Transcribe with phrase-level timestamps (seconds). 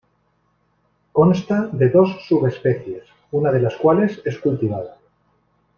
[1.11, 4.97] Consta de dos subespecies, una de las cuales es cultivada.